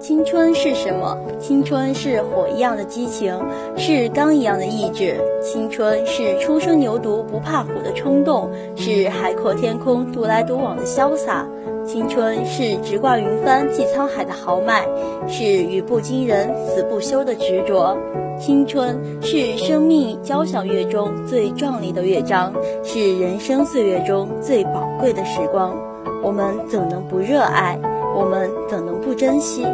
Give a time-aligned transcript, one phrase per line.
[0.00, 1.14] 青春是什么？
[1.38, 3.38] 青春是火一样的激情，
[3.76, 5.20] 是钢一样的意志。
[5.42, 11.46] 青春是初生牛犊不怕虎的冲动，是海阔天空独来独往的潇洒。
[11.86, 14.86] 青春是直挂云帆济沧海的豪迈，
[15.28, 17.94] 是语不惊人死不休的执着。
[18.38, 25.76] 青春是生命交响乐中最壮丽的乐章，是人生岁月中最宝贵的时光。
[26.22, 27.78] 我们怎能不热爱？
[28.16, 29.66] 我们怎能不珍惜？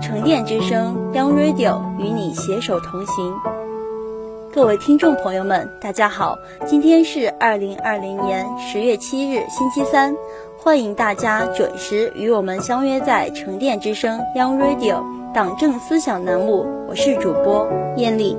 [0.00, 3.34] 沉淀之声 Young Radio 与你携手同行。
[4.52, 10.14] 各位听众朋友们，大家好，今天是二零二零年十月七日，星期三，
[10.58, 15.02] 欢迎大家准时与我们相约在沉淀之声 Young Radio
[15.34, 16.66] 党政思想栏目。
[16.88, 18.36] 我是主播艳丽，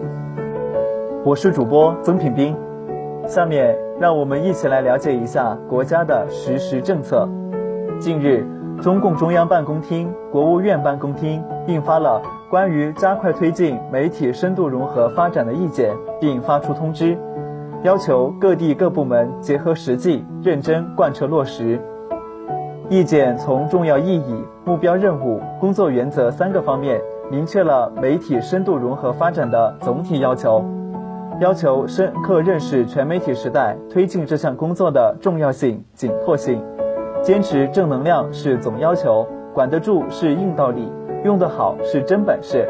[1.25, 2.55] 我是主播曾品斌。
[3.27, 7.27] 下面让我们一起来了解一下国家的实时政策。
[7.99, 8.47] 近日。
[8.81, 17.15] 中共中央办公厅、国务院办公厅印发了关于加快推进媒体深度融合发展的意见，并发出通知，
[17.83, 21.79] 要求各地各部门结合实际，认真贯彻落实。
[22.89, 30.65] 意见从重要意义、目标任务、工作原则三个方面，明确了媒体深度融合发展的总体要求，
[31.39, 36.59] 要求深刻认识全媒体时代推进这项工作的重要性、紧迫性。
[37.21, 40.91] 坚持正能量是总要求，管得住是硬道理，
[41.23, 42.67] 用得好是真本事。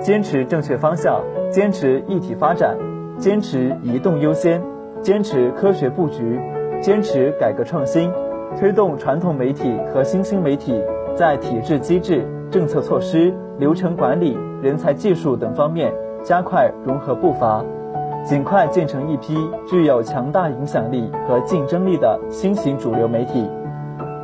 [0.00, 1.20] 坚持正确方向，
[1.50, 2.76] 坚持一体发展，
[3.18, 4.62] 坚持移动优先，
[5.00, 6.40] 坚持科学布局，
[6.80, 8.10] 坚持改革创新，
[8.58, 10.80] 推动传统媒体和新兴媒体
[11.14, 15.92] 在体制机制、政策措施、流程管理、人才技术等方面
[16.22, 17.64] 加快融合步伐，
[18.24, 19.36] 尽快建成一批
[19.68, 23.48] 具有强大影响力和竞争力的新型主流媒体。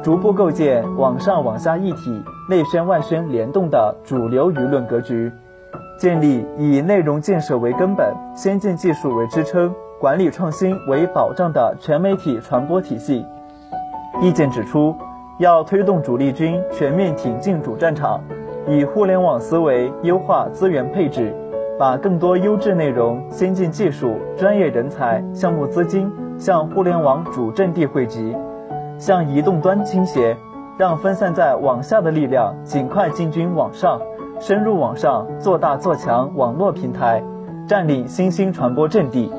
[0.02, 5.30] 逐步构建网上网下一体、内宣外宣联动的主流舆论格局，
[5.98, 13.26] 建立以内容建设为根本、先进技术为支撑、管理创新为保障的全媒体传播体系。
[14.22, 14.94] 意见指出，
[15.38, 18.20] 要推动主力军全面挺进主战场，
[18.66, 21.34] 以互联网思维优化资源配置，
[21.78, 28.34] 把更多优质内容、先进技术、专业人才、项目资金向互联网主阵地汇集。
[28.98, 30.36] 向移动端倾斜，
[30.76, 34.00] 让分散在网下的力量尽快进军网上，
[34.40, 37.22] 深入网上做大做强网络平台，
[37.66, 39.32] 占领新兴传播阵地。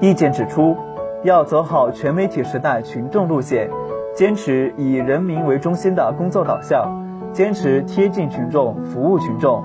[0.00, 0.76] 意见指出，
[1.22, 3.68] 要走好全媒体时代群众路线，
[4.14, 6.86] 坚持以人民为中心的工作导向，
[7.32, 9.62] 坚持贴近群众、服务群众，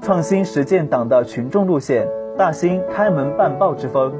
[0.00, 2.06] 创新实践党的群众路线，
[2.38, 4.12] 大兴开门办报之风。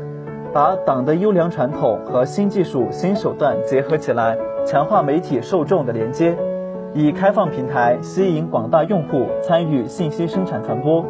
[0.52, 4.36] 把党的优良传统和新技术、新手段结合起来，
[4.66, 6.36] 强化媒体受众的连接，
[6.92, 11.02] 以开放平台吸引广大用户参与信息生产传播，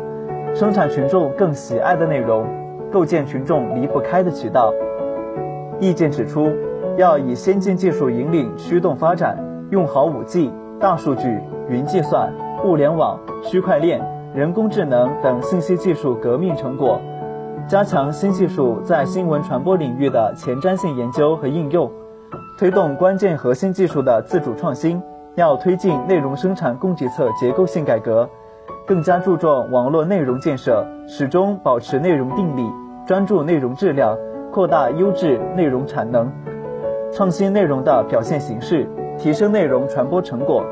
[0.55, 2.47] 生产群众更喜爱的内容，
[2.93, 4.73] 构建群众离不开的渠道。
[5.81, 6.49] 意见指出，
[6.97, 9.37] 要以先进技术引领驱动发展，
[9.71, 12.33] 用好 5G、大数据、云计算、
[12.65, 14.01] 物联网、区块链、
[14.33, 17.01] 人工智能等信息技术革命成果。
[17.69, 21.91] 加强新技术在新闻传播领域的前瞻性研究和应用，
[22.59, 25.03] 推动关键核心技术的自主创新。
[25.35, 28.29] 要推进内容生产供给侧结构性改革，
[28.87, 32.69] 更加注重网络内容建设，始终保持内容定力，
[33.07, 34.15] 专注内容质量，
[34.53, 36.31] 扩大优质内容产能，
[37.15, 38.87] 创新内容的表现形式，
[39.17, 40.63] 提升内容传播成果。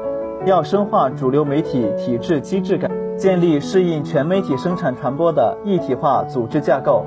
[0.45, 3.00] 要深化主流媒体体制机制改。
[3.21, 7.05] 建立适应全媒体生产传播的一体化组织架构，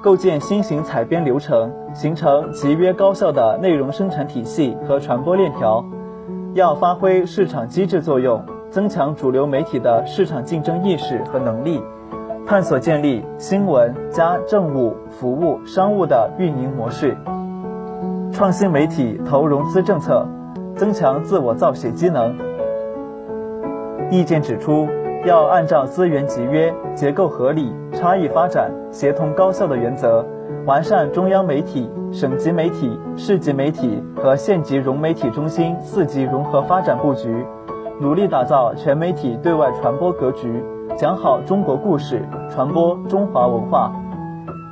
[0.00, 5.84] 构建新型采编流程，形成集约高效的内容生产体系和传播链条。
[6.54, 11.82] 要发挥市场机制作用，增强主流媒体的市场竞争意识和能力，
[12.46, 17.14] 探索建立新闻加政务、服务、商务的运营模式。
[18.32, 20.26] 创新媒体投融资政策，
[20.74, 22.34] 增强自我造血机能。
[24.10, 24.88] 意见指出。
[25.24, 30.24] 要按照资源集约、结构合理、差异发展、协同高效的原则，
[30.64, 37.44] 完善中央媒体、省级媒体、市级媒体和县级融媒体中心四级融合发展布局，
[38.00, 40.62] 努力打造全媒体对外传播格局，
[40.96, 43.92] 讲好中国故事，传播中华文化。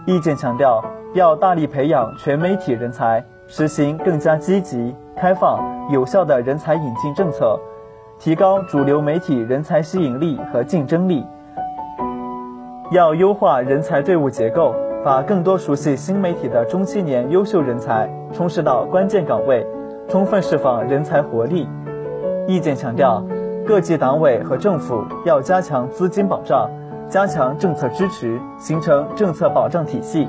[0.07, 0.83] 意见强调，
[1.15, 5.59] 要大力培养全媒体人才，实行更加积极、开放、
[5.91, 7.59] 有效的人才引进政策，
[8.19, 11.25] 提高主流媒体人才吸引力和竞争力。
[12.93, 14.75] 要优化人才队伍结构，
[15.05, 19.67] 把更多熟悉新媒体的中青年优秀人才充实到关键岗位，
[20.09, 21.69] 充分释放人才活力。
[22.47, 23.23] 意见强调，
[23.67, 26.71] 各级党委和政府要加强资金保障，
[27.09, 30.29] 加强政策支持，形成政策保障体系，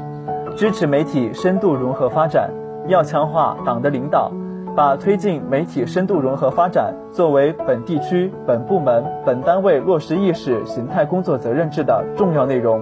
[0.55, 2.49] 支持媒体深度融合发展。
[2.87, 4.31] 要强化党的领导，
[4.77, 12.79] 把推进媒体深度融合发展作为本地区、本部门、本单位落实意识形态工作责任制的重要内容。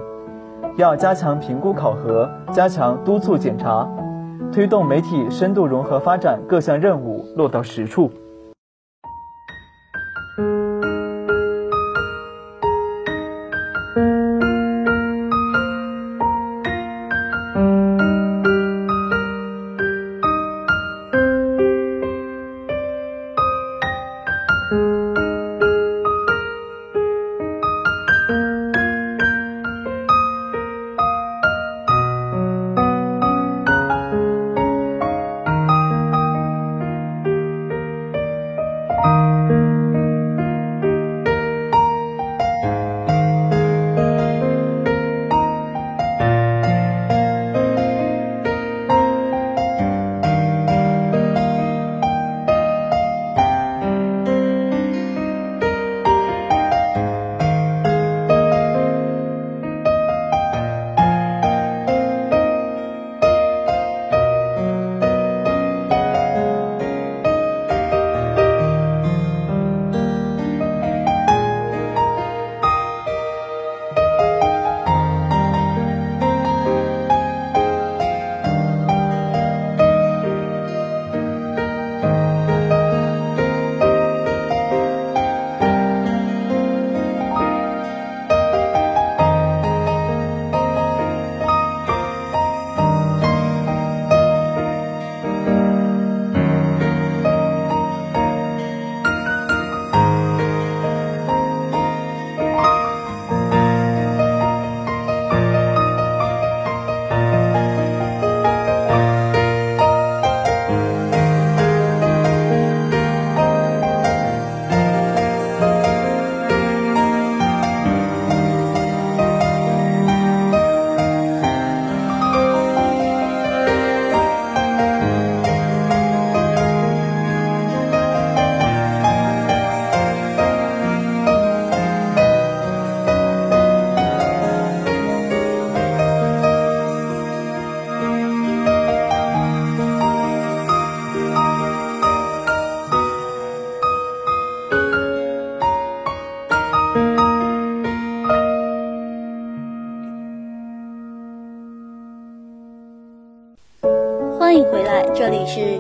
[0.75, 3.87] 要加强评估考核，加强督促检查，
[4.51, 8.11] 推动媒体深度融合发展各项任务落到实处。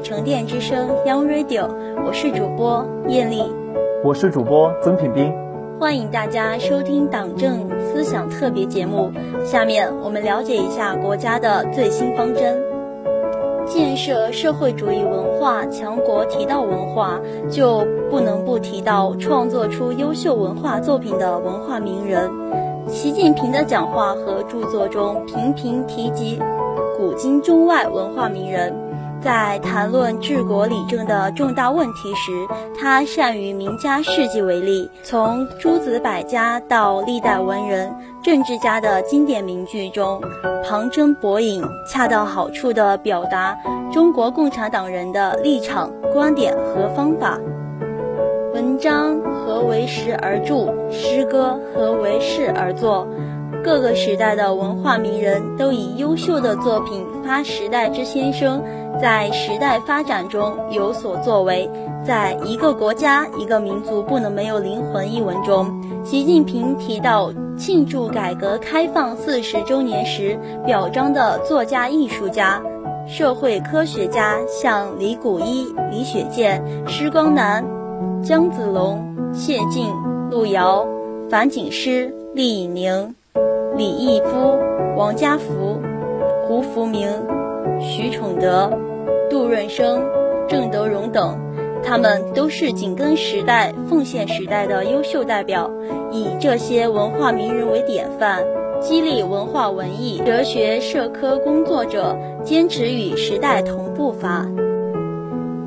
[0.05, 1.67] 沉淀之声 Young Radio，
[2.05, 3.41] 我是主播艳丽，
[4.03, 5.33] 我是主播曾品斌，
[5.79, 9.11] 欢迎大家收听党政思想特别节目。
[9.43, 12.55] 下面我们了解一下国家的最新方针：
[13.65, 17.19] 建设社会主义文化强国，提到文化
[17.49, 22.29] 就不能不提到创作出优秀文化作品的文化名人。
[22.87, 26.39] 习近平的讲话和著作中频频提及。
[26.95, 28.73] 古今中外文化名人，
[29.25, 32.31] 在谈论治国理政的重大问题时，
[32.79, 37.91] 他善于名家事迹为例，从诸子百家到历代文人、
[38.23, 40.21] 政治家的经典名句中，
[40.63, 43.57] 旁征博引，恰到好处地表达
[43.91, 47.39] 中国共产党人的立场、观点和方法。
[48.53, 50.71] 文章何为时而著？
[50.91, 53.07] 诗歌何为事而作？
[53.63, 58.61] 各个时代的文化名人都以优秀的作品发时代之先声，
[59.01, 61.69] 在时代发展中有所作为。
[62.05, 72.61] 在一个国家、一个民族不能没有灵魂一文中，习近平提到庆祝改革开放四十周年时表彰的作家、艺术家、
[73.07, 77.65] 社会科学家，像李谷一、李雪健、施光南、
[78.23, 79.91] 姜子龙、谢晋、
[80.29, 80.85] 路遥、
[81.27, 83.15] 樊锦诗、厉以宁。
[83.75, 84.57] 李毅夫、
[84.95, 85.81] 王家福、
[86.47, 87.09] 胡福明、
[87.79, 88.71] 徐崇德、
[89.29, 90.03] 杜润生、
[90.47, 91.39] 郑德荣等，
[91.83, 95.69] 他们都是紧跟时代、奉献时代的优秀代表，
[96.11, 98.43] 以这些文化名人为典范，
[98.81, 104.45] 激励文化文艺、哲学、社科工作者坚持与时代同步发。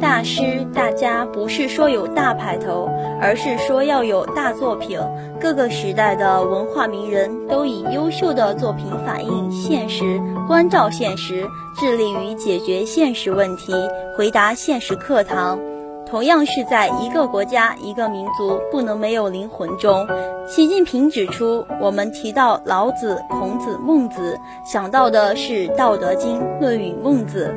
[0.01, 2.89] 大师，大家不是说有大派头，
[3.21, 4.99] 而是说要有大作品。
[5.41, 11.45] 各个时代的文化名人都以优秀的作品反映现实、关照现实，
[11.79, 13.73] 致力于解决现实问题，
[14.17, 15.59] 回答现实课堂。
[16.07, 20.07] 同样是在一个国家、一个民族不能没有灵魂中，
[20.47, 27.55] 习近平指出，我们提到老子、孔子、孟子，想到的是《道德经》《论语》《孟子》。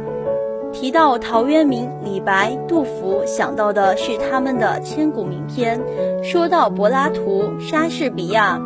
[0.73, 5.79] 提到陶渊明、李白、杜甫，想到的是他们的千古名篇；
[6.23, 8.59] 说到柏拉图、莎士比亚、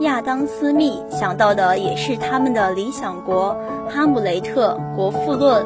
[0.00, 3.56] 亚当·斯密，想到的也是他们的《理想国》
[3.94, 5.64] 《哈姆雷特》《国富论》。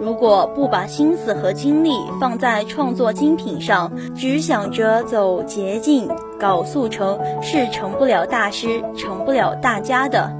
[0.00, 6.08] 如果不把心思和精力放在创作精品上，只想着走捷径、
[6.38, 10.32] 搞速成，是成不了大师、成不了大家的。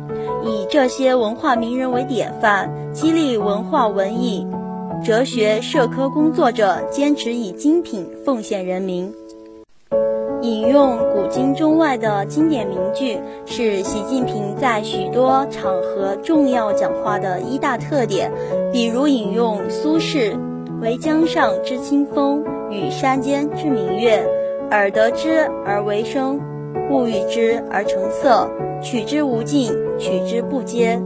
[0.45, 4.47] 以这些文化名人为典范，激励文化文艺。
[5.05, 9.13] 哲学、社科工作者坚持以精品奉献人民。
[10.43, 18.31] 引用古今中外的经典名句是习近平在许多场合重要讲话的一大特点。
[18.73, 20.37] 比如引用苏轼
[20.83, 24.25] ：“为江上之清风，与山间之明月，
[24.71, 26.41] 耳得之而为声，
[26.89, 28.49] 目遇之而成色，
[28.83, 31.01] 取之无尽，取之不竭。”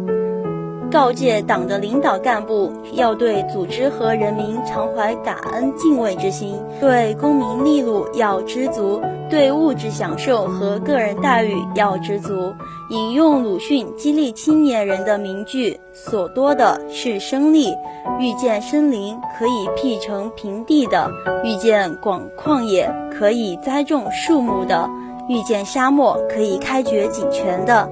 [0.93, 12.55] 告诫党的领导干部要对组织和人民常怀感恩敬畏之心，对功名利禄要知足，对物质享受和个人待遇要知足。
[12.91, 17.75] 引用鲁迅激励青年人的名句：“所多的是生力，
[18.21, 21.11] 遇见森林可以辟成平地的，
[21.43, 24.87] 遇见广旷野可以栽种树木的，
[25.27, 27.89] 遇见沙漠可以开掘井泉的。”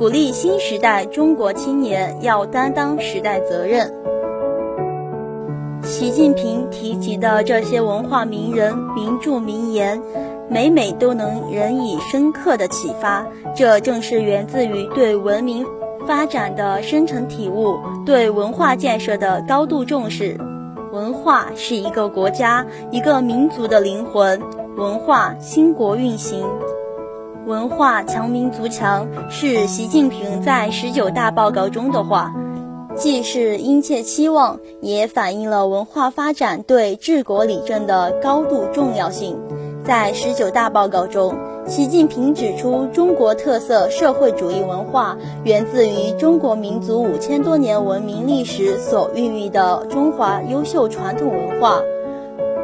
[0.00, 3.92] 鼓励新时代中国青年要担当时代责任。
[5.82, 10.00] 习近平提及的这些文化名人名著名言，
[10.48, 13.26] 每每都能人以深刻的启发。
[13.54, 15.66] 这正是源自于对文明
[16.06, 17.76] 发展的深层体悟，
[18.06, 20.34] 对文化建设的高度重视。
[20.94, 24.40] 文化是一个国家、一个民族的灵魂，
[24.78, 26.46] 文化兴国运行。
[27.50, 32.32] 文化强民族强是习近平在十九大报告中的话，
[32.94, 39.36] 既是殷切期望，也反映了文化发展对治国理政的高度重要性。
[39.84, 41.34] 在十九大报告中，
[41.66, 51.80] 习近平指出，中国特色社会主义文化源自于中国民族五千多年文明历史所孕育的中华优秀传统文化。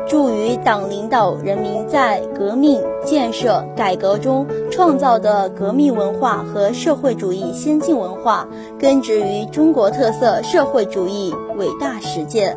[0.08, 8.46] 助于党领导人民在革命、建设、改革中创造的革命文化和社会主义先进文化，
[8.78, 12.56] 根植于中国特色社会主义伟大实践。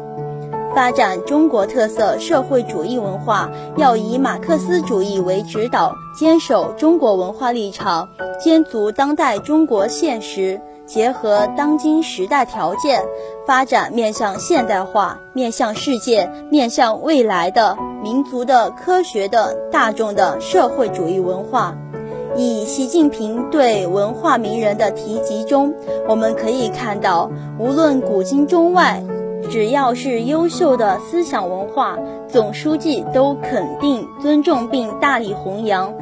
[0.75, 8.07] 发展中国特色社会主义文化，要以马克思主义为指导，坚守中国文化立场，
[8.39, 10.61] 兼足当代中国现实。
[10.89, 13.03] 结合当今时代条件，
[13.45, 21.75] 发展面向现代化、面向世界、面向未来的民族的科学的大众的社会主义文化。
[22.35, 25.71] 以习近平对文化名人的提及中，
[26.07, 27.29] 我们可以看到，
[27.59, 29.03] 无论古今中外，
[29.47, 35.93] 只要是优秀的思想文化，总书记都肯定、尊重并大力弘扬。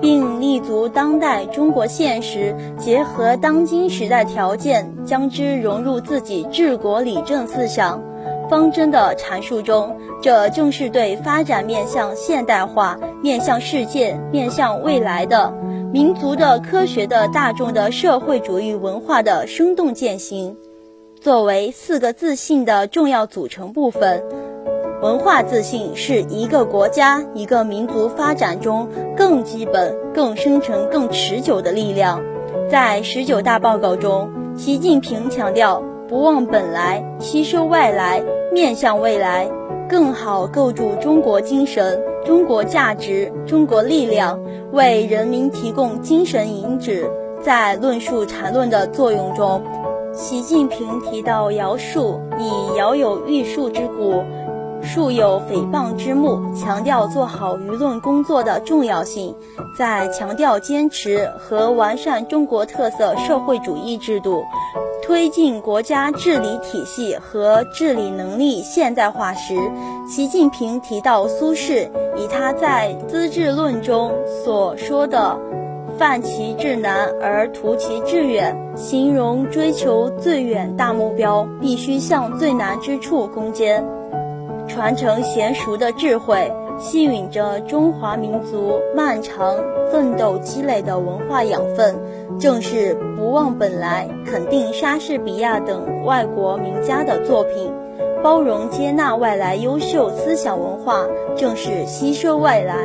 [0.00, 8.02] 并立足当代中国现实，结合当今时代条件，将之融入自己治国理政思想
[8.48, 9.96] 方针的阐述中。
[10.20, 15.52] 这正是对发展面向现代化、面向世界、面向未来的
[15.92, 20.56] 民族的科学的大众的社会主义文化的生动践行。
[21.20, 24.22] 作为四个自信的重要组成部分。
[25.00, 32.20] 文化自信是一个国家、一个民族发展中更基本、更深沉、更持久的力量。
[32.68, 38.20] 在十九大报告中，习近平强调“不忘本来，吸收外来，
[38.52, 39.48] 面向未来”，
[39.88, 44.40] 更好构筑中国精神、中国价值、中国力量，
[44.72, 47.08] 为人民提供精神引指。
[47.40, 49.62] 在论述禅论的作用中，
[50.12, 54.24] 习近平提到尧术，以尧有玉树之骨。
[54.82, 59.34] 树有诽谤之木，强调做好舆论工作的重要性，
[59.76, 64.42] 在强调坚持和完善中国特色社会主义制度，
[65.02, 69.54] 推进国家治理体系和治理能力现代化时，
[70.08, 74.12] 习近平提到苏轼，以他在《资治论》中
[74.44, 75.38] 所说的
[75.98, 83.84] “犯其志难而图其志远”，形容追求最远大目标必须向最难之处攻坚，
[84.68, 86.52] 传承娴熟的智慧。
[86.80, 89.56] 吸吮着中华民族漫长
[89.90, 91.96] 奋斗积累的文化养分，
[92.38, 97.72] 正是不忘本来，肯定莎士比亚等外国名家的作品，
[98.22, 101.04] 包容接纳外来优秀思想文化，
[101.36, 102.76] 正是吸收外来。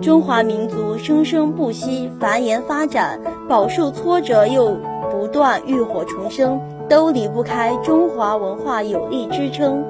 [0.00, 4.78] 中华民族生生不息，繁衍发展，饱受挫折又
[5.10, 9.84] 不断浴火重生，都离不开中华文化有力支撑。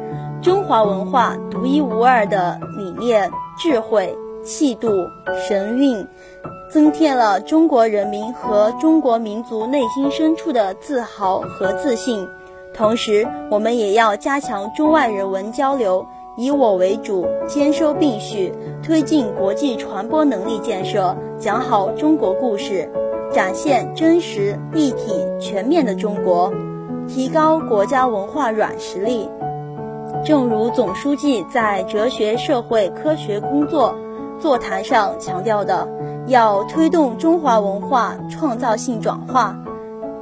[0.45, 4.91] 中华文化独一无二的理念、智慧、气度、
[5.49, 6.07] 神韵，
[6.71, 12.29] 增添了中国人民和中国民族内心深处的自豪和自信。
[12.75, 22.93] 同时，我们也要加强中外人文交流，以我为主，兼收并蓄，推进国际传播能力建设，讲好中国故事，
[23.33, 26.53] 展现真实、立体、全面的中国，
[27.09, 29.27] 提高国家文化软实力。
[30.25, 33.95] 正如总书记在哲学社会科学工作
[34.40, 35.87] 座谈上强调的，
[36.26, 39.54] 要推动中华文化创造性转化、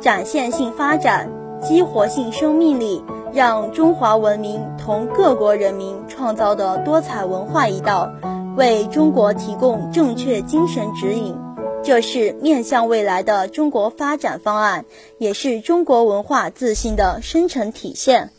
[0.00, 1.30] 展现性发展、
[1.62, 8.10] 激活性生命力，让中华文明同各国人民创造的多彩文化一道，
[8.56, 11.36] 为中国提供正确精神指引。
[11.84, 14.84] 这是面向未来的中国发展方案，
[15.18, 18.30] 也是中国文化自信的深层体现。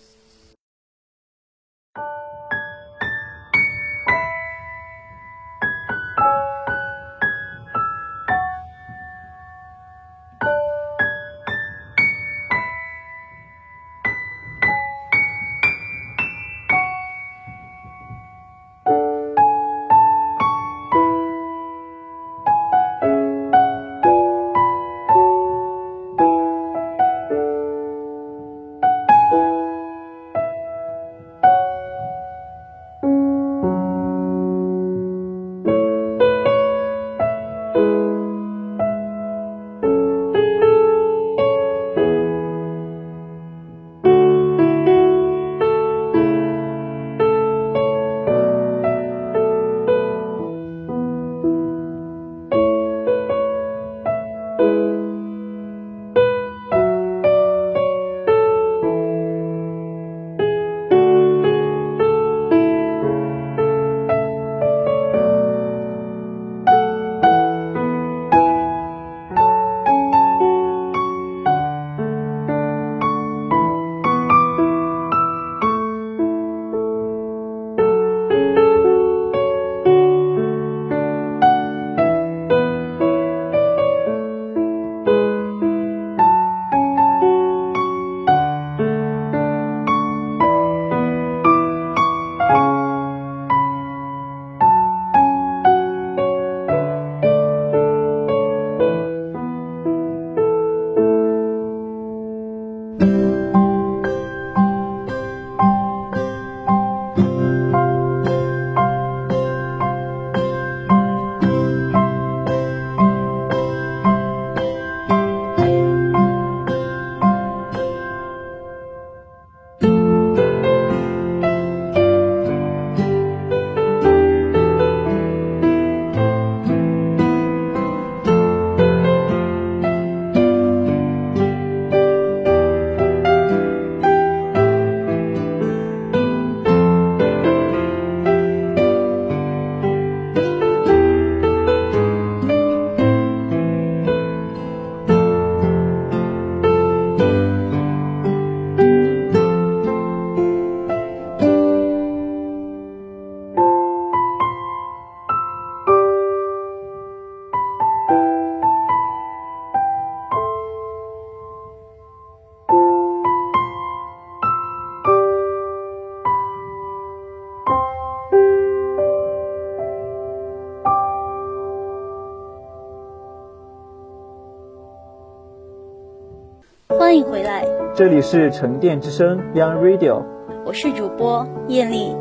[177.96, 180.24] 这里是沉淀之声 Young Radio，
[180.66, 182.16] 我是主播艳丽，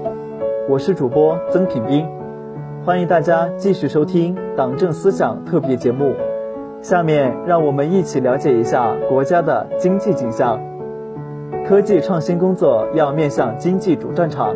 [0.69, 2.07] 我是主播曾品斌，
[2.85, 6.13] 欢迎大家继续收听党政思想特别节目。
[6.83, 10.61] 下面让我们一起了解一下国家的经济景象。
[11.67, 14.55] 科技创新工作要面向经济主战场，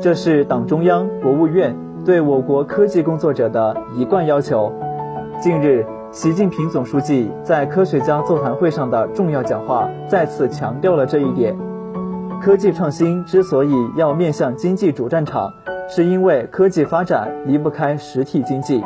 [0.00, 4.72] 这是党中央、国务院对我国科技工作者的一贯要求。
[5.40, 11.54] 近日，习近平总书记在科学家座谈会上的重要讲话再次强调了这一点。
[12.40, 15.52] 科技创新之所以要面向经济主战场，
[15.90, 18.82] 是因为科技发展离不开实体经济。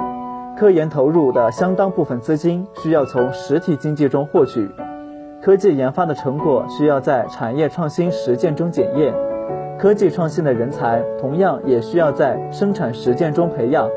[0.59, 4.69] 科研投入的相当部分资金需要从实体经济中获取，
[5.41, 9.15] 科技研发的成果需要在产业创新实践中检验，
[9.79, 13.89] 科技创新的人才同样也需要在生产实践中培养。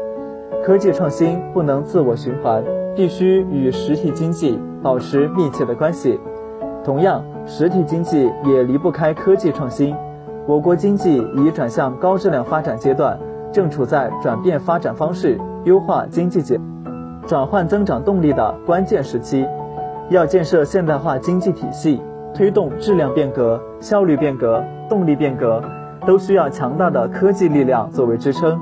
[0.63, 2.63] 科技创新不能自我循环，
[2.95, 6.19] 必须与实体经济保持密切的关系。
[6.83, 9.95] 同样，实体经济也离不开科技创新。
[10.45, 13.17] 我国经济已转向高质量发展阶段，
[13.51, 15.39] 正处在转变发展方式。
[15.63, 16.59] 优化经济结
[17.25, 19.47] 转换增长动力的关键时期，
[20.09, 22.01] 要建设现代化经济体系，
[22.33, 25.63] 推动质量变革、效率变革、动力变革，
[26.05, 28.59] 都需要强大的科技力量作为支撑。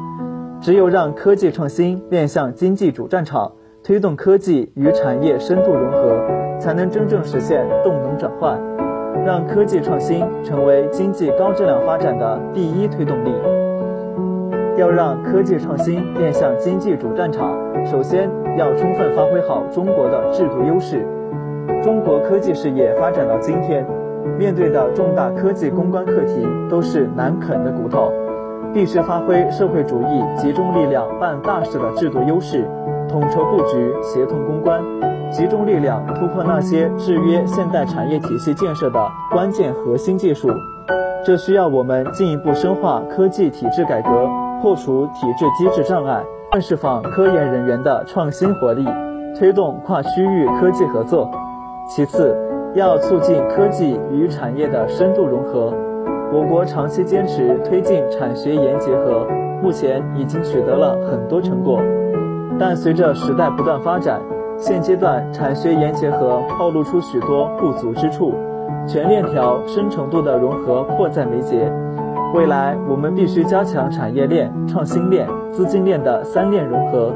[0.61, 3.51] 只有让科技创新面向经济主战场，
[3.83, 6.15] 推动科技与产业深度融合，
[6.59, 8.59] 才能真正实现动能转换，
[9.25, 13.33] 让科技创新成为经济高质量发展的第一推动力。
[14.77, 21.03] 要让科技创新面向经济主战场，首先要充分发挥好中国的制度优势。
[21.83, 23.83] 中国科技事业发展到今天，
[24.37, 28.13] 面对的重大科技攻关课题都是难啃的骨头，
[28.71, 32.63] 必须发挥社会主义集中力量办大事的制度优势，
[33.11, 34.81] 统筹布局，协同攻关，
[35.29, 40.49] 集中力量突破那些制约现代产业体系建设的关键核心技术。
[41.23, 44.09] 这需要我们进一步深化科技体制改革。
[44.61, 48.85] 破除体制机制障碍，更释放科研人员的创新活力，
[49.35, 51.27] 推动跨区域科技合作。
[51.89, 52.37] 其次，
[52.75, 55.73] 要促进科技与产业的深度融合。
[56.31, 59.25] 我国长期坚持推进产学研结合，
[59.63, 61.79] 目前已经取得了很多成果。
[62.61, 64.21] 但随着时代不断发展，
[64.59, 68.35] 现阶段产学研结合暴露出许多不足之处，
[68.87, 71.73] 全链条深程度的融合迫在眉睫。
[72.35, 77.11] 未来我们必须加强产业链、创新链、资金链的三链融合，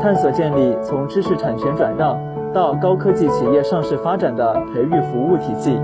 [0.00, 2.16] 探索建立从知识产权转让
[2.52, 5.76] 到高科技企业上市发展的培育服务体系，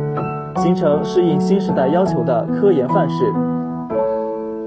[0.58, 3.24] 形成适应新时代要求的科研范式。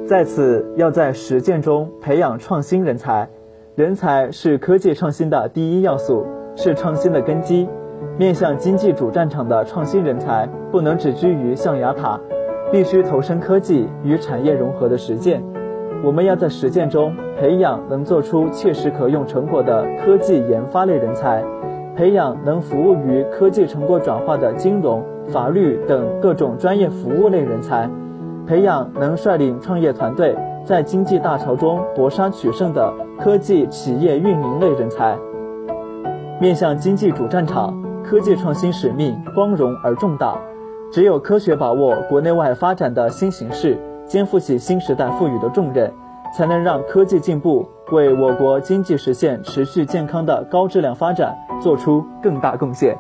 [0.06, 3.25] 在此，要在实践中培养创新人才，
[3.76, 6.24] 人才是科技创新的第一要素，
[6.56, 7.68] 是创新的根基。
[8.20, 12.20] 面向经济主战场的创新人才，不能只居于象牙塔。
[12.72, 15.44] 必须投身科技与产业融合的实践，
[16.04, 21.44] 我们要在实践中培养能做出切实可用成果的科技研发类人才，
[21.96, 27.90] 培养能服务于科技成果转化的金融、法律等各种专业服务类人才，
[28.48, 35.17] 培养能率领创业团队在经济大潮中搏杀取胜的科技企业运营类人才。
[36.39, 37.73] 面向经济主战场，
[38.04, 40.38] 科技创新使命光荣而重大。
[40.91, 45.91] 只有科学把握国内外发展的新形势，肩负起新时代赋予的重任，
[46.38, 52.97] 才能让科技进步为我国经济实现持续健康的高质量发展做出更大贡献。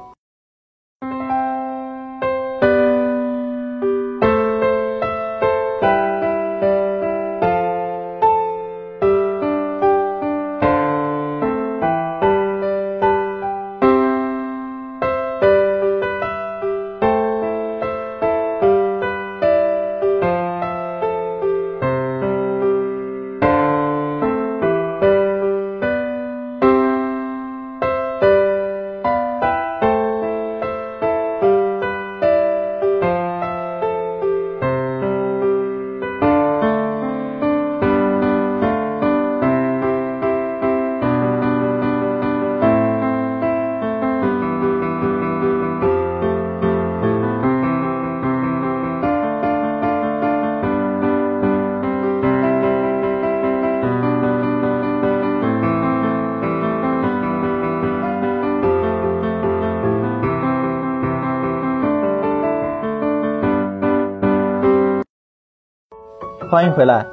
[66.53, 67.07] 欢迎回来，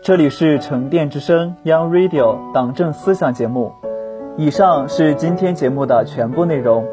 [0.00, 3.72] 这里是沉淀之声 Young Radio 党政思想节目。
[4.36, 6.86] 以上是今天节目的全部内容。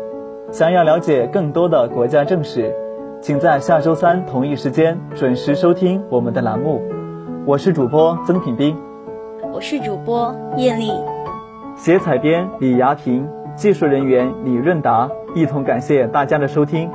[0.51, 2.73] 想要了解更多的国家政史，
[3.21, 6.81] 请在下周三同一时间准时收听我们的栏目。
[7.45, 8.75] 我是主播曾品斌，
[9.53, 10.89] 我是主播叶丽，
[11.75, 13.29] 写采编李雅婷。
[13.55, 16.89] 技术人员李润达一同感谢大家的收听。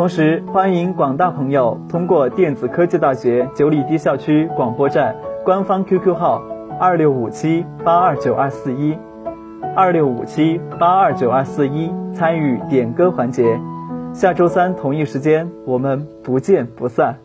[0.00, 6.42] 同时，欢迎广大朋友通过电子科技大学九里堤校区广播站官方 QQ 号
[6.80, 8.96] 二六五七八二九二四一
[9.76, 13.60] 二六五七八二九二四一参与点歌环节。
[14.14, 17.18] 下周三同一时间，我们不见不散。